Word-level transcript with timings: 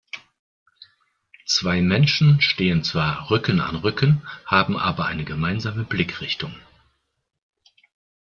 Zwei 1.45 1.79
Menschen 1.79 2.41
stehen 2.41 2.83
zwar 2.83 3.29
Rücken 3.29 3.59
an 3.61 3.75
Rücken, 3.75 4.23
haben 4.47 4.75
aber 4.75 5.05
eine 5.05 5.25
gemeinsame 5.25 5.83
Blickrichtung. 5.83 6.55